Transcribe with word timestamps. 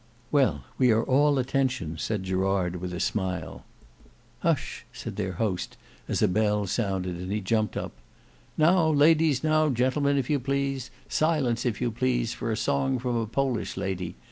"Well, 0.31 0.63
we 0.79 0.89
are 0.89 1.03
all 1.03 1.37
attention," 1.37 1.99
said 1.99 2.23
Gerard 2.23 2.77
with 2.77 2.91
a 2.91 2.99
smile. 2.99 3.63
"Hush!" 4.39 4.83
said 4.91 5.15
their 5.15 5.33
host 5.33 5.77
as 6.07 6.23
a 6.23 6.27
bell 6.27 6.65
sounded, 6.65 7.17
and 7.17 7.31
he 7.31 7.39
jumped 7.39 7.77
up. 7.77 7.91
"Now 8.57 8.89
ladies, 8.89 9.43
now 9.43 9.69
gentlemen, 9.69 10.17
if 10.17 10.27
you 10.27 10.39
please; 10.39 10.89
silence 11.07 11.67
if 11.67 11.79
you 11.79 11.91
please 11.91 12.33
for 12.33 12.51
a 12.51 12.57
song 12.57 12.97
from 12.97 13.15
a 13.15 13.27
Polish 13.27 13.77
lady. 13.77 14.15